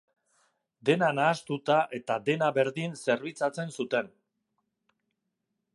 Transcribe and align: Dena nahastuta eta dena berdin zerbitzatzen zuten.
Dena 0.89 1.09
nahastuta 1.17 1.75
eta 1.99 2.17
dena 2.31 2.49
berdin 2.57 2.97
zerbitzatzen 3.03 3.73
zuten. 3.81 4.13